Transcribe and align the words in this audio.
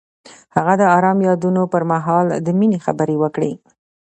هغه 0.55 0.73
د 0.81 0.83
آرام 0.97 1.17
یادونه 1.27 1.61
پر 1.73 1.83
مهال 1.91 2.25
د 2.45 2.47
مینې 2.59 2.79
خبرې 2.85 3.15
وکړې. 3.19 3.51